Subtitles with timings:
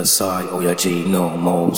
[0.00, 1.74] ダサい親父の妄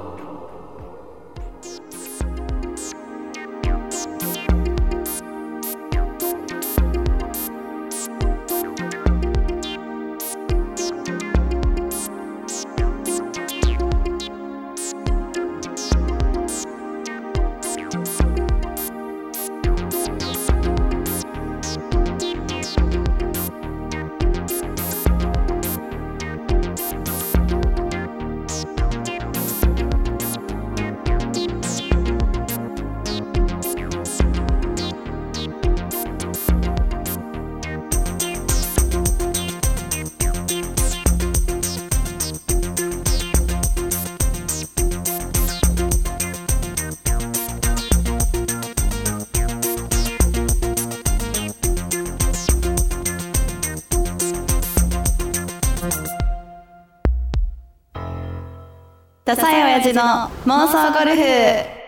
[59.26, 60.04] ダサい親父の
[60.46, 61.85] 妄想ゴルフ。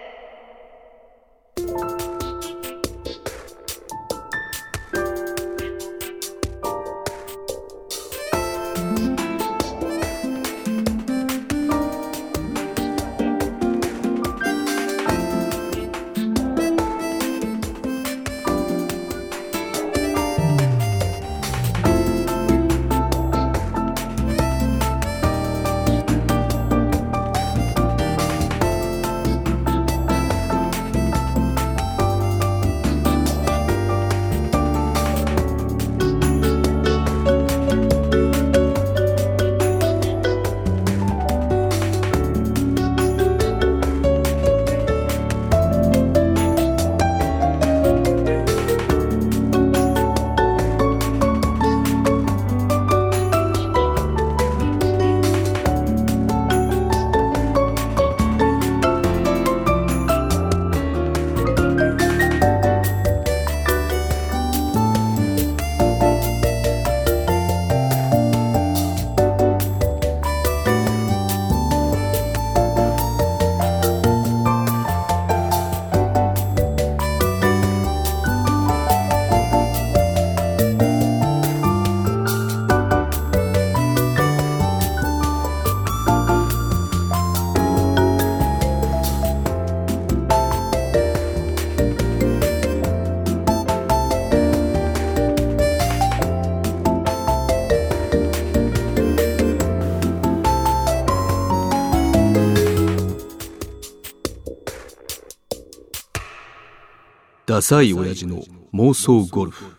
[107.47, 108.44] ダサい親父の
[108.74, 109.78] 妄想ゴルフ。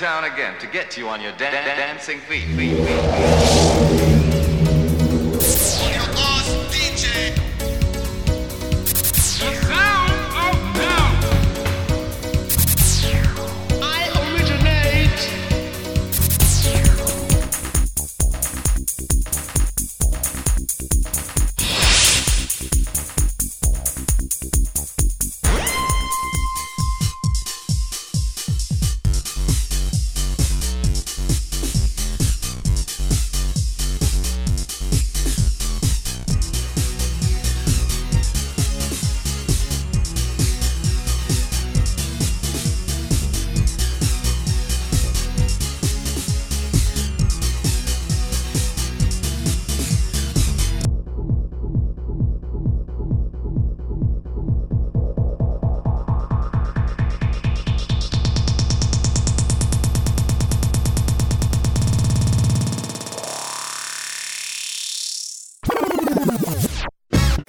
[0.00, 2.46] town again to get you on your da- da- dancing feet.
[2.56, 4.09] feet, feet, feet.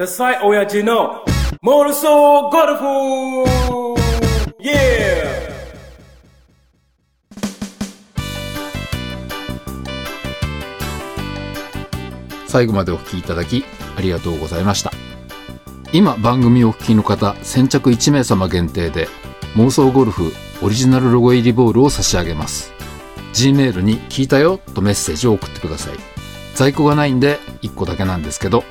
[0.02, 1.24] ダサい親父の
[1.62, 2.84] モルソーゴルフ
[12.48, 13.64] 最後までお聞きいただき
[13.96, 14.92] ありがとうございました。
[15.94, 19.08] 今番組をお聞きの方先着1名様限定で
[19.54, 20.34] 妄想ゴルフ
[20.64, 22.74] オリジナルロゴ入りボールを差し上げます。
[23.36, 25.94] Gmail に聞いたよとメッセージを送ってください。
[26.56, 28.64] 在庫がないんで1個だけなんですけど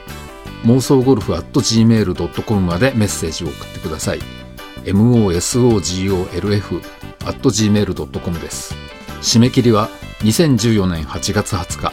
[0.64, 4.18] 妄想ゴルフ at gmail.com までメッセージを送ってください。
[4.84, 6.80] Mosogolf
[7.26, 8.74] at gmail.com です。
[9.20, 9.88] 締め切りは
[10.20, 11.92] 2014年8月20日。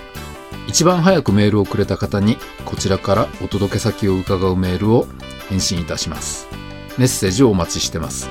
[0.67, 5.07] 一番早くメールをくれた方にこちらからお届け先を伺うメールを
[5.49, 6.47] 返信いたします。
[6.97, 8.29] メッセージをお待ちしてます。